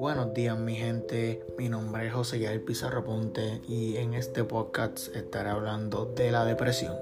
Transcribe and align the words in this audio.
Buenos 0.00 0.34
días 0.34 0.58
mi 0.58 0.74
gente, 0.74 1.44
mi 1.56 1.68
nombre 1.68 2.08
es 2.08 2.12
José 2.12 2.40
Yair 2.40 2.64
Pizarro 2.64 3.04
Ponte 3.04 3.60
y 3.68 3.98
en 3.98 4.14
este 4.14 4.42
podcast 4.42 5.14
estaré 5.14 5.50
hablando 5.50 6.06
de 6.06 6.32
la 6.32 6.44
depresión. 6.44 6.96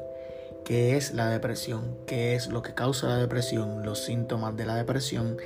¿Qué 0.67 0.97
es 0.97 1.15
la 1.15 1.31
depresión? 1.31 1.97
¿Qué 2.07 2.35
es 2.35 2.49
lo 2.49 2.61
que 2.61 2.75
causa 2.75 3.09
la 3.09 3.17
depresión? 3.17 3.87
Los 3.87 4.05
síntomas 4.05 4.55
de 4.57 4.67
la 4.67 4.77
depresión 4.77 5.39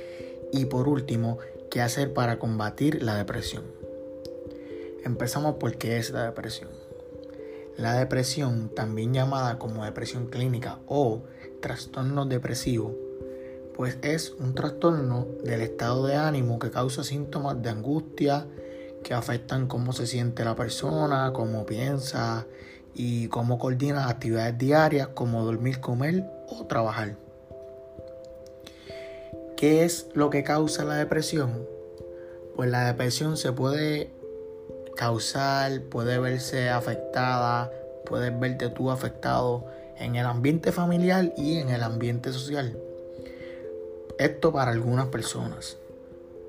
y 0.51 0.65
por 0.65 0.89
último, 0.89 1.37
qué 1.69 1.81
hacer 1.81 2.13
para 2.13 2.39
combatir 2.39 3.03
la 3.03 3.15
depresión. 3.15 3.63
Empezamos 5.05 5.55
por 5.55 5.77
qué 5.77 5.97
es 5.97 6.11
la 6.11 6.25
depresión. 6.25 6.80
La 7.77 7.95
depresión, 7.95 8.69
también 8.69 9.13
llamada 9.13 9.57
como 9.57 9.85
depresión 9.85 10.27
clínica 10.27 10.79
o 10.87 11.23
trastorno 11.61 12.25
depresivo, 12.25 12.95
pues 13.75 13.97
es 14.01 14.31
un 14.39 14.53
trastorno 14.53 15.27
del 15.43 15.61
estado 15.61 16.05
de 16.05 16.15
ánimo 16.15 16.59
que 16.59 16.69
causa 16.69 17.03
síntomas 17.03 17.61
de 17.61 17.69
angustia 17.69 18.45
que 19.03 19.13
afectan 19.13 19.67
cómo 19.67 19.93
se 19.93 20.05
siente 20.05 20.43
la 20.43 20.55
persona, 20.55 21.31
cómo 21.33 21.65
piensa 21.65 22.45
y 22.93 23.27
cómo 23.29 23.57
coordina 23.57 24.09
actividades 24.09 24.57
diarias 24.57 25.07
como 25.09 25.43
dormir, 25.43 25.79
comer 25.79 26.25
o 26.49 26.65
trabajar. 26.65 27.15
¿Qué 29.57 29.83
es 29.83 30.07
lo 30.13 30.29
que 30.29 30.43
causa 30.43 30.83
la 30.83 30.95
depresión? 30.95 31.67
Pues 32.55 32.69
la 32.69 32.85
depresión 32.85 33.37
se 33.37 33.51
puede 33.53 34.11
causar, 34.95 35.81
puede 35.83 36.19
verse 36.19 36.69
afectada, 36.69 37.71
puedes 38.05 38.37
verte 38.39 38.69
tú 38.69 38.91
afectado 38.91 39.65
en 39.97 40.15
el 40.15 40.25
ambiente 40.25 40.71
familiar 40.71 41.33
y 41.37 41.57
en 41.57 41.69
el 41.69 41.83
ambiente 41.83 42.31
social. 42.33 42.77
Esto 44.17 44.51
para 44.51 44.71
algunas 44.71 45.07
personas. 45.07 45.77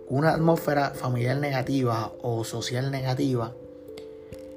Una 0.08 0.32
atmósfera 0.32 0.90
familiar 0.90 1.38
negativa 1.38 2.12
o 2.20 2.44
social 2.44 2.90
negativa, 2.90 3.52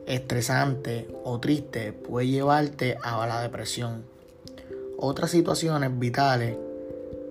estresante 0.06 1.08
o 1.24 1.40
triste 1.40 1.94
puede 1.94 2.28
llevarte 2.28 2.98
a 3.02 3.26
la 3.26 3.42
depresión. 3.42 4.04
Otras 4.98 5.32
situaciones 5.32 5.98
vitales 5.98 6.58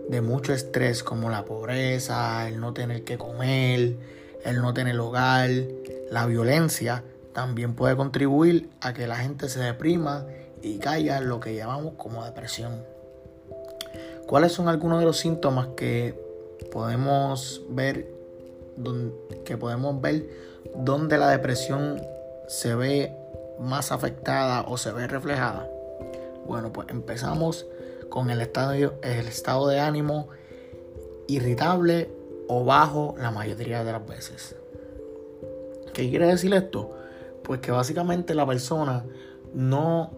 de 0.08 0.20
mucho 0.20 0.52
estrés 0.52 1.02
como 1.02 1.30
la 1.30 1.44
pobreza, 1.44 2.48
el 2.48 2.60
no 2.60 2.72
tener 2.72 3.04
que 3.04 3.18
comer, 3.18 3.96
el 4.44 4.60
no 4.60 4.74
tener 4.74 4.98
hogar, 4.98 5.50
la 6.10 6.26
violencia, 6.26 7.04
también 7.32 7.74
puede 7.74 7.96
contribuir 7.96 8.70
a 8.80 8.92
que 8.92 9.06
la 9.06 9.16
gente 9.16 9.48
se 9.48 9.60
deprima 9.60 10.24
y 10.62 10.78
caiga 10.78 11.18
en 11.18 11.28
lo 11.28 11.40
que 11.40 11.54
llamamos 11.54 11.94
como 11.96 12.24
depresión. 12.24 12.84
¿Cuáles 14.26 14.52
son 14.52 14.68
algunos 14.68 15.00
de 15.00 15.04
los 15.04 15.18
síntomas 15.18 15.68
que 15.76 16.18
podemos 16.72 17.62
ver 17.68 18.06
que 19.44 19.56
podemos 19.56 20.00
ver 20.00 20.26
donde 20.74 21.18
la 21.18 21.28
depresión 21.28 22.00
se 22.48 22.74
ve 22.74 23.14
más 23.60 23.92
afectada 23.92 24.62
o 24.62 24.78
se 24.78 24.92
ve 24.92 25.06
reflejada? 25.06 25.68
Bueno, 26.46 26.72
pues 26.72 26.88
empezamos 26.88 27.66
con 28.08 28.30
el 28.30 28.40
estado, 28.40 28.72
el 28.72 29.28
estado 29.28 29.68
de 29.68 29.80
ánimo 29.80 30.28
irritable 31.26 32.10
o 32.48 32.64
bajo 32.64 33.14
la 33.18 33.30
mayoría 33.30 33.84
de 33.84 33.92
las 33.92 34.06
veces. 34.06 34.56
¿Qué 35.94 36.10
quiere 36.10 36.26
decir 36.26 36.52
esto? 36.52 36.90
Pues 37.44 37.60
que 37.60 37.70
básicamente 37.70 38.34
la 38.34 38.44
persona 38.44 39.04
no 39.54 40.10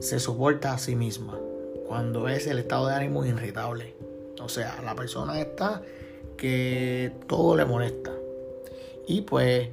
se 0.00 0.18
soporta 0.18 0.72
a 0.72 0.78
sí 0.78 0.96
misma 0.96 1.38
cuando 1.86 2.28
es 2.28 2.46
el 2.46 2.58
estado 2.58 2.88
de 2.88 2.94
ánimo 2.94 3.24
irritable. 3.24 3.94
O 4.42 4.48
sea, 4.48 4.80
la 4.82 4.94
persona 4.94 5.38
está 5.40 5.82
que 6.38 7.12
todo 7.28 7.56
le 7.56 7.66
molesta. 7.66 8.10
Y 9.06 9.20
pues 9.20 9.68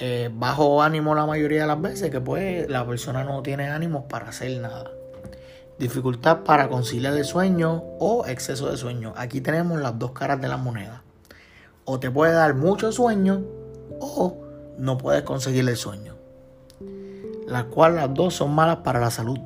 eh, 0.00 0.28
bajo 0.32 0.82
ánimo 0.82 1.14
la 1.14 1.26
mayoría 1.26 1.62
de 1.62 1.68
las 1.68 1.80
veces 1.80 2.10
que 2.10 2.20
pues 2.20 2.68
la 2.68 2.84
persona 2.84 3.22
no 3.22 3.40
tiene 3.42 3.68
ánimos 3.68 4.04
para 4.08 4.30
hacer 4.30 4.60
nada. 4.60 4.90
Dificultad 5.78 6.40
para 6.40 6.68
conciliar 6.68 7.16
el 7.16 7.24
sueño 7.24 7.84
o 8.00 8.26
exceso 8.26 8.68
de 8.68 8.76
sueño. 8.76 9.14
Aquí 9.16 9.40
tenemos 9.40 9.80
las 9.80 9.96
dos 9.96 10.10
caras 10.10 10.40
de 10.40 10.48
la 10.48 10.56
moneda 10.56 11.04
o 11.84 12.00
te 12.00 12.10
puede 12.10 12.32
dar 12.32 12.54
mucho 12.54 12.90
sueño 12.90 13.42
o 14.00 14.42
no 14.78 14.98
puedes 14.98 15.22
conseguir 15.22 15.68
el 15.68 15.76
sueño. 15.76 16.16
Las 17.46 17.64
cuales 17.64 17.96
las 17.96 18.14
dos 18.14 18.34
son 18.34 18.54
malas 18.54 18.78
para 18.78 19.00
la 19.00 19.10
salud. 19.10 19.38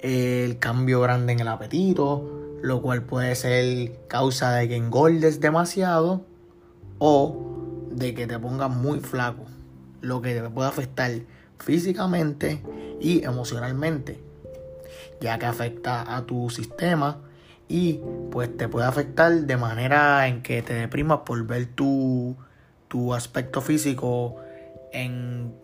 El 0.00 0.58
cambio 0.58 1.00
grande 1.00 1.32
en 1.32 1.40
el 1.40 1.48
apetito, 1.48 2.56
lo 2.62 2.82
cual 2.82 3.02
puede 3.02 3.34
ser 3.34 4.06
causa 4.08 4.52
de 4.52 4.68
que 4.68 4.76
engordes 4.76 5.40
demasiado 5.40 6.22
o 6.98 7.88
de 7.90 8.14
que 8.14 8.26
te 8.26 8.38
pongas 8.38 8.70
muy 8.70 9.00
flaco, 9.00 9.44
lo 10.00 10.20
que 10.22 10.34
te 10.34 10.48
puede 10.48 10.68
afectar 10.68 11.10
físicamente 11.58 12.62
y 13.00 13.24
emocionalmente, 13.24 14.20
ya 15.20 15.38
que 15.38 15.46
afecta 15.46 16.16
a 16.16 16.26
tu 16.26 16.50
sistema 16.50 17.18
y 17.68 18.00
pues 18.30 18.56
te 18.56 18.68
puede 18.68 18.86
afectar 18.86 19.32
de 19.32 19.56
manera 19.56 20.26
en 20.26 20.42
que 20.42 20.62
te 20.62 20.74
deprimas 20.74 21.20
por 21.26 21.44
ver 21.46 21.66
tu, 21.66 22.36
tu 22.88 23.14
aspecto 23.14 23.60
físico 23.60 24.36
en 24.92 25.54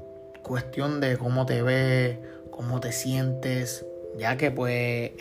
cuestión 0.43 1.01
de 1.01 1.17
cómo 1.17 1.47
te 1.47 1.63
ves, 1.63 2.19
cómo 2.51 2.81
te 2.81 2.93
sientes, 2.93 3.85
ya 4.19 4.37
que 4.37 4.51
pues 4.51 5.13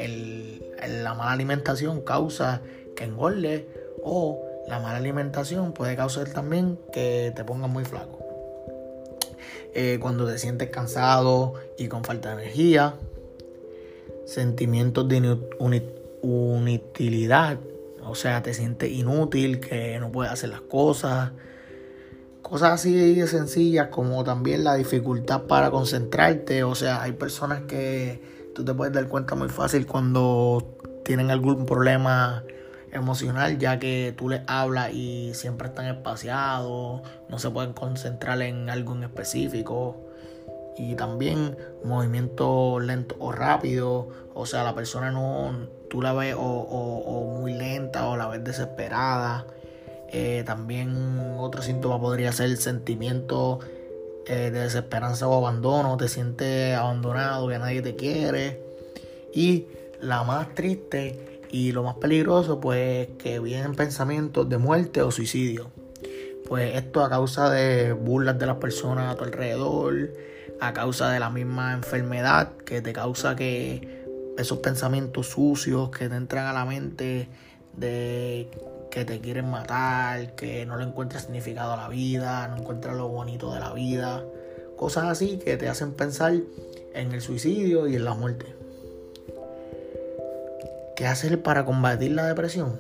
la 1.02 1.14
mala 1.14 1.32
alimentación 1.32 2.02
causa 2.02 2.62
que 2.96 3.06
engorde 3.06 3.68
o 4.04 4.42
la 4.68 4.80
mala 4.80 4.98
alimentación 4.98 5.74
puede 5.74 5.96
causar 5.96 6.30
también 6.30 6.78
que 6.92 7.32
te 7.36 7.44
pongas 7.44 7.70
muy 7.70 7.86
flaco. 7.86 8.20
Eh, 9.74 9.98
cuando 10.00 10.28
te 10.28 10.38
sientes 10.38 10.70
cansado 10.70 11.56
y 11.78 11.88
con 11.88 12.04
falta 12.04 12.36
de 12.36 12.44
energía, 12.44 12.94
sentimientos 14.26 15.08
de 15.10 15.38
inutilidad, 16.22 17.58
o 18.06 18.16
sea, 18.16 18.44
te 18.44 18.54
sientes 18.54 18.92
inútil, 18.92 19.60
que 19.60 19.98
no 20.00 20.12
puedes 20.12 20.32
hacer 20.32 20.50
las 20.50 20.62
cosas. 20.62 21.32
Cosas 22.54 22.74
así 22.74 23.16
de 23.16 23.26
sencillas 23.26 23.88
como 23.88 24.24
también 24.24 24.64
la 24.64 24.76
dificultad 24.76 25.46
para 25.48 25.72
concentrarte. 25.72 26.64
O 26.64 26.76
sea, 26.76 27.02
hay 27.02 27.14
personas 27.14 27.64
que 27.64 28.22
tú 28.54 28.64
te 28.64 28.76
puedes 28.76 28.94
dar 28.94 29.08
cuenta 29.08 29.34
muy 29.34 29.50
fácil 29.50 29.88
cuando 29.88 30.78
tienen 31.04 31.32
algún 31.32 31.66
problema 31.66 32.44
emocional, 32.92 33.58
ya 33.58 33.80
que 33.80 34.14
tú 34.16 34.30
les 34.30 34.42
hablas 34.46 34.94
y 34.94 35.34
siempre 35.34 35.70
están 35.70 35.88
espaciados, 35.88 37.02
no 37.28 37.40
se 37.40 37.50
pueden 37.50 37.74
concentrar 37.74 38.40
en 38.44 38.70
algo 38.70 38.94
en 38.94 39.06
específico 39.06 39.98
y 40.78 40.94
también 40.94 41.58
movimiento 41.84 42.80
lento 42.80 43.16
o 43.18 43.32
rápido. 43.32 44.10
O 44.36 44.46
sea, 44.46 44.64
la 44.64 44.76
persona 44.76 45.10
no, 45.10 45.70
tú 45.90 46.04
la 46.04 46.14
ves 46.14 46.36
o, 46.38 47.40
muy 47.40 47.56
lenta 47.56 48.06
o 48.06 48.16
la 48.16 48.28
ves 48.28 48.44
desesperada. 48.44 49.48
Eh, 50.14 50.44
también 50.46 51.36
otro 51.40 51.64
síntoma 51.64 52.00
podría 52.00 52.32
ser 52.32 52.46
el 52.46 52.60
sentimiento 52.60 53.60
eh, 54.28 54.52
de 54.52 54.60
desesperanza 54.60 55.28
o 55.28 55.36
abandono. 55.36 55.98
Te 55.98 56.08
sientes 56.08 56.76
abandonado, 56.76 57.48
que 57.50 57.58
nadie 57.58 57.82
te 57.82 57.96
quiere. 57.96 58.62
Y 59.34 59.66
la 60.00 60.24
más 60.24 60.54
triste 60.54 61.42
y 61.50 61.72
lo 61.72 61.82
más 61.84 61.96
peligroso, 61.96 62.60
pues 62.60 63.10
que 63.18 63.40
vienen 63.40 63.74
pensamientos 63.74 64.48
de 64.48 64.60
muerte 64.60 65.02
o 65.02 65.10
suicidio. 65.10 65.72
Pues 66.48 66.76
esto 66.76 67.04
a 67.04 67.10
causa 67.10 67.50
de 67.50 67.94
burlas 67.94 68.38
de 68.38 68.46
las 68.46 68.58
personas 68.58 69.12
a 69.12 69.18
tu 69.18 69.24
alrededor 69.24 70.12
a 70.60 70.74
causa 70.74 71.12
de 71.12 71.20
la 71.20 71.30
misma 71.30 71.74
enfermedad 71.74 72.54
que 72.66 72.82
te 72.82 72.94
causa 72.94 73.36
que 73.36 74.06
esos 74.38 74.60
pensamientos 74.60 75.28
sucios 75.28 75.90
que 75.90 76.08
te 76.08 76.16
entran 76.16 76.46
a 76.46 76.54
la 76.54 76.64
mente 76.66 77.28
de 77.76 78.50
que 78.94 79.06
te 79.06 79.20
quieren 79.20 79.50
matar, 79.50 80.36
que 80.36 80.68
no 80.68 80.78
le 80.78 80.84
encuentras 80.84 81.24
significado 81.24 81.74
a 81.74 81.78
la 81.78 81.88
vida, 81.88 82.48
no 82.50 82.58
encuentras 82.58 82.96
lo 82.96 83.08
bonito 83.08 83.52
de 83.52 83.60
la 83.60 83.74
vida, 83.74 84.24
cosas 84.78 85.06
así 85.06 85.40
que 85.40 85.58
te 85.58 85.68
hacen 85.68 85.94
pensar 85.94 86.36
en 86.94 87.12
el 87.12 87.20
suicidio 87.20 87.88
y 87.88 87.96
en 87.96 88.06
la 88.06 88.14
muerte. 88.14 88.46
¿Qué 90.96 91.08
hacer 91.08 91.42
para 91.42 91.66
combatir 91.66 92.12
la 92.12 92.28
depresión? 92.28 92.80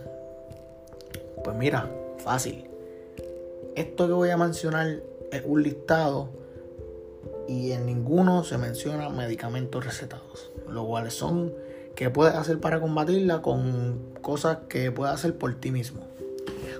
Pues 1.44 1.57
mira, 1.57 1.89
fácil. 2.19 2.69
Esto 3.75 4.06
que 4.06 4.13
voy 4.13 4.30
a 4.30 4.38
mencionar 4.38 5.00
es 5.31 5.42
un 5.44 5.63
listado 5.63 6.30
y 7.48 7.71
en 7.71 7.88
ninguno 7.88 8.44
se 8.44 8.59
menciona 8.59 9.09
medicamentos 9.09 9.83
recetados, 9.83 10.51
lo 10.69 10.86
cuales 10.86 11.16
son 11.16 11.51
que 11.95 12.10
puedes 12.10 12.36
hacer 12.36 12.60
para 12.60 12.80
combatirla 12.80 13.42
con 13.42 14.13
cosas 14.22 14.60
que 14.69 14.92
puedes 14.92 15.13
hacer 15.13 15.38
por 15.38 15.54
ti 15.56 15.72
mismo, 15.72 16.07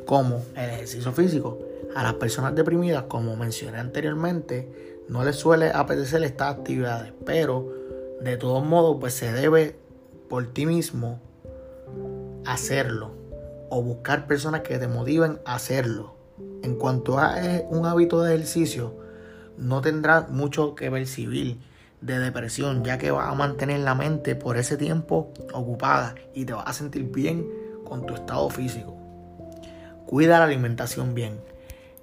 como 0.06 0.42
el 0.56 0.69
ejercicio 0.69 1.12
físico. 1.12 1.60
A 1.95 2.01
las 2.01 2.15
personas 2.15 2.56
deprimidas, 2.56 3.04
como 3.04 3.36
mencioné 3.36 3.77
anteriormente, 3.77 5.04
no 5.07 5.24
les 5.24 5.36
suele 5.36 5.69
apetecer 5.71 6.24
estas 6.24 6.56
actividades, 6.56 7.13
pero 7.25 7.71
de 8.21 8.38
todos 8.38 8.65
modos, 8.65 8.98
pues 9.00 9.13
se 9.13 9.31
debe 9.31 9.75
por 10.30 10.48
ti 10.48 10.65
mismo 10.65 11.19
hacerlo 12.45 13.12
o 13.69 13.81
buscar 13.81 14.27
personas 14.27 14.62
que 14.62 14.80
te 14.80 14.88
motiven 14.88 15.39
a 15.45 15.56
hacerlo. 15.56 16.15
En 16.63 16.75
cuanto 16.75 17.19
a 17.19 17.44
eh, 17.44 17.65
un 17.69 17.86
hábito 17.86 18.21
de 18.21 18.33
ejercicio, 18.33 18.95
no 19.57 19.81
tendrá 19.81 20.21
mucho 20.30 20.75
que 20.75 20.89
percibir 20.89 21.60
de 22.05 22.19
depresión, 22.19 22.83
ya 22.83 22.97
que 22.97 23.11
vas 23.11 23.29
a 23.29 23.35
mantener 23.35 23.79
la 23.79 23.95
mente 23.95 24.35
por 24.35 24.57
ese 24.57 24.77
tiempo 24.77 25.31
ocupada 25.53 26.15
y 26.33 26.45
te 26.45 26.53
vas 26.53 26.67
a 26.67 26.73
sentir 26.73 27.03
bien 27.05 27.47
con 27.85 28.05
tu 28.05 28.13
estado 28.13 28.50
físico. 28.50 28.97
Cuida 30.05 30.39
la 30.39 30.45
alimentación 30.45 31.13
bien. 31.13 31.39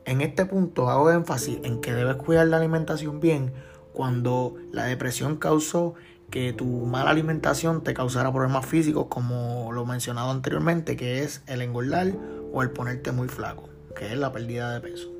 En 0.07 0.23
este 0.23 0.47
punto 0.47 0.89
hago 0.89 1.11
énfasis 1.11 1.59
en 1.65 1.81
que 1.81 1.93
debes 1.93 2.17
cuidar 2.17 2.47
la 2.47 2.57
alimentación 2.57 3.21
bien 3.21 3.53
cuando 3.93 4.57
la 4.73 4.85
depresión 4.85 5.37
causó 5.37 5.95
que 6.31 6.53
tu 6.53 6.65
mala 6.87 7.11
alimentación 7.11 7.83
te 7.83 7.93
causara 7.93 8.33
problemas 8.33 8.65
físicos 8.65 9.07
como 9.09 9.73
lo 9.73 9.85
mencionado 9.85 10.31
anteriormente, 10.31 10.97
que 10.97 11.23
es 11.23 11.43
el 11.47 11.61
engordar 11.61 12.13
o 12.53 12.63
el 12.63 12.71
ponerte 12.71 13.13
muy 13.13 13.29
flaco, 13.29 13.69
que 13.95 14.07
es 14.07 14.19
la 14.19 14.33
pérdida 14.33 14.73
de 14.73 14.81
peso. 14.81 15.20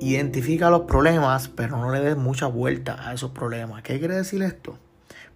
Identifica 0.00 0.70
los 0.70 0.82
problemas, 0.82 1.48
pero 1.48 1.76
no 1.78 1.90
le 1.90 2.00
des 2.00 2.16
mucha 2.16 2.46
vuelta 2.46 3.08
a 3.08 3.14
esos 3.14 3.30
problemas. 3.30 3.82
¿Qué 3.82 3.98
quiere 3.98 4.16
decir 4.16 4.42
esto? 4.42 4.76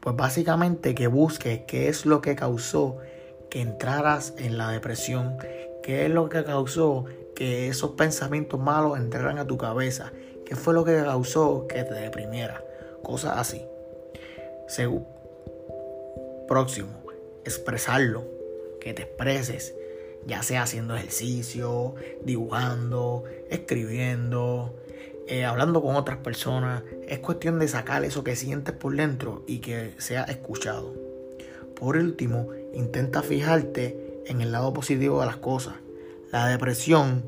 Pues 0.01 0.17
básicamente 0.17 0.95
que 0.95 1.07
busques 1.07 1.63
qué 1.67 1.89
es 1.89 2.07
lo 2.07 2.21
que 2.21 2.37
causó 2.37 2.99
que 3.51 3.61
entraras 3.61 4.35
en 4.39 4.59
la 4.59 4.71
depresión, 4.71 5.37
qué 5.83 6.07
es 6.07 6.11
lo 6.11 6.29
que 6.29 6.45
causó 6.45 7.07
que 7.35 7.69
esos 7.69 7.93
pensamientos 7.93 8.61
malos 8.61 8.99
entraran 8.99 9.39
a 9.39 9.47
tu 9.47 9.57
cabeza, 9.57 10.13
qué 10.45 10.57
fue 10.57 10.75
lo 10.75 10.85
que 10.85 10.97
causó 11.03 11.67
que 11.67 11.83
te 11.85 11.95
deprimiera, 11.95 12.63
cosas 13.03 13.39
así. 13.39 13.65
Próximo, 16.47 16.91
expresarlo, 17.45 18.25
que 18.81 18.95
te 18.95 19.03
expreses, 19.03 19.75
ya 20.27 20.43
sea 20.43 20.63
haciendo 20.63 20.97
ejercicio, 20.97 21.95
dibujando, 22.23 23.25
escribiendo, 23.51 24.75
eh, 25.27 25.45
hablando 25.45 25.83
con 25.83 25.97
otras 25.97 26.19
personas. 26.19 26.83
Es 27.07 27.19
cuestión 27.21 27.59
de 27.59 27.69
sacar 27.69 28.05
eso 28.05 28.25
que 28.25 28.37
sientes 28.37 28.75
por 28.75 28.95
dentro 28.97 29.45
y 29.47 29.59
que 29.59 29.95
sea 29.99 30.25
escuchado. 30.25 30.95
Por 31.75 31.97
último, 31.97 32.49
intenta 32.75 33.23
fijarte 33.23 34.23
en 34.27 34.41
el 34.41 34.53
lado 34.53 34.73
positivo 34.73 35.21
de 35.21 35.27
las 35.27 35.37
cosas. 35.37 35.75
La 36.33 36.49
depresión 36.49 37.25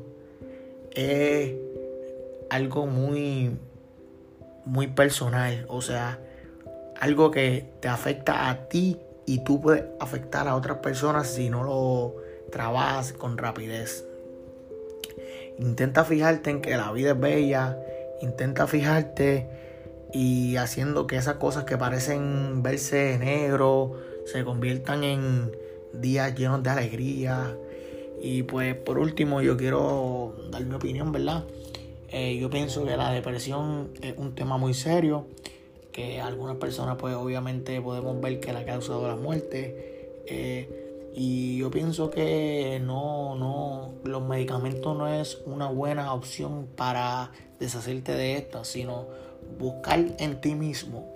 es 0.91 1.53
algo 2.49 2.85
muy, 2.85 3.57
muy 4.65 4.87
personal, 4.87 5.65
o 5.69 5.81
sea, 5.81 6.19
algo 6.99 7.31
que 7.31 7.71
te 7.79 7.87
afecta 7.87 8.49
a 8.49 8.67
ti 8.67 8.99
y 9.25 9.43
tú 9.43 9.61
puedes 9.61 9.85
afectar 9.99 10.47
a 10.47 10.55
otras 10.55 10.79
personas 10.79 11.27
si 11.27 11.49
no 11.49 11.63
lo 11.63 12.15
trabajas 12.51 13.13
con 13.13 13.37
rapidez. 13.37 14.05
Intenta 15.57 16.05
fijarte 16.05 16.49
en 16.49 16.61
que 16.61 16.75
la 16.77 16.91
vida 16.91 17.11
es 17.11 17.19
bella, 17.19 17.77
intenta 18.21 18.67
fijarte 18.67 19.47
y 20.13 20.57
haciendo 20.57 21.07
que 21.07 21.15
esas 21.15 21.35
cosas 21.35 21.63
que 21.63 21.77
parecen 21.77 22.63
verse 22.63 23.17
negro 23.19 23.95
se 24.25 24.43
conviertan 24.43 25.03
en 25.03 25.51
días 25.93 26.35
llenos 26.35 26.63
de 26.63 26.69
alegría. 26.69 27.55
Y 28.21 28.43
pues 28.43 28.75
por 28.75 28.99
último 28.99 29.41
yo 29.41 29.57
quiero 29.57 30.35
dar 30.51 30.63
mi 30.65 30.75
opinión, 30.75 31.11
¿verdad? 31.11 31.43
Eh, 32.09 32.37
yo 32.39 32.49
pienso 32.49 32.85
que 32.85 32.97
la 32.97 33.11
depresión 33.11 33.91
es 34.01 34.15
un 34.17 34.35
tema 34.35 34.57
muy 34.57 34.73
serio, 34.73 35.25
que 35.91 36.21
algunas 36.21 36.57
personas 36.57 36.97
pues 36.97 37.15
obviamente 37.15 37.81
podemos 37.81 38.19
ver 38.21 38.39
que 38.39 38.53
la 38.53 38.59
ha 38.59 38.65
causado 38.65 39.07
la 39.07 39.15
muerte. 39.15 40.23
Eh, 40.27 40.80
y 41.13 41.57
yo 41.57 41.69
pienso 41.71 42.09
que 42.09 42.81
no, 42.83 43.35
no, 43.35 43.93
los 44.05 44.23
medicamentos 44.23 44.97
no 44.97 45.07
es 45.07 45.39
una 45.45 45.67
buena 45.67 46.13
opción 46.13 46.67
para 46.75 47.31
deshacerte 47.59 48.13
de 48.13 48.37
esto, 48.37 48.63
sino 48.63 49.07
buscar 49.59 49.99
en 50.19 50.39
ti 50.39 50.55
mismo 50.55 51.11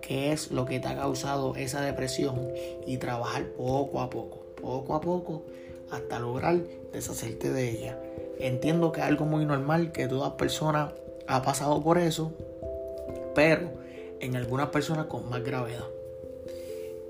qué 0.00 0.32
es 0.32 0.52
lo 0.52 0.66
que 0.66 0.78
te 0.78 0.88
ha 0.88 0.96
causado 0.96 1.56
esa 1.56 1.80
depresión 1.80 2.48
y 2.86 2.98
trabajar 2.98 3.46
poco 3.56 4.00
a 4.00 4.10
poco, 4.10 4.44
poco 4.60 4.94
a 4.94 5.00
poco, 5.00 5.42
hasta 5.90 6.20
lograr 6.20 6.60
deshacerte 6.92 7.50
de 7.50 7.70
ella. 7.70 7.98
Entiendo 8.38 8.92
que 8.92 9.00
es 9.00 9.06
algo 9.06 9.24
muy 9.24 9.44
normal, 9.44 9.90
que 9.90 10.06
toda 10.06 10.36
persona 10.36 10.92
ha 11.26 11.42
pasado 11.42 11.82
por 11.82 11.98
eso, 11.98 12.32
pero 13.34 13.70
en 14.20 14.36
algunas 14.36 14.68
personas 14.68 15.06
con 15.06 15.28
más 15.28 15.42
gravedad. 15.42 15.86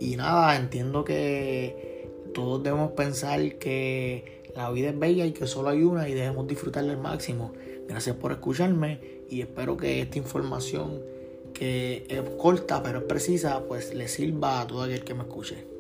Y 0.00 0.17
nada, 0.17 0.56
entiendo 0.56 1.05
que 1.05 1.94
todos 2.35 2.63
debemos 2.63 2.93
pensar 2.93 3.55
que 3.55 4.43
la 4.55 4.71
vida 4.71 4.91
es 4.91 4.99
bella 4.99 5.25
y 5.25 5.33
que 5.33 5.47
solo 5.47 5.71
hay 5.71 5.83
una 5.83 6.09
y 6.09 6.15
debemos 6.15 6.47
disfrutarla 6.47 6.93
al 6.93 7.01
máximo. 7.01 7.53
Gracias 7.89 8.17
por 8.17 8.33
escucharme 8.33 9.01
y 9.31 9.41
espero 9.41 9.77
que 9.77 10.03
esta 10.03 10.19
información 10.19 11.01
que 11.55 12.05
es 12.09 12.21
corta 12.37 12.83
pero 12.83 12.99
es 12.99 13.05
precisa 13.05 13.63
pues 13.67 13.95
le 13.95 14.09
sirva 14.09 14.61
a 14.61 14.67
todo 14.67 14.83
aquel 14.83 15.05
que 15.05 15.15
me 15.15 15.23
escuche. 15.23 15.74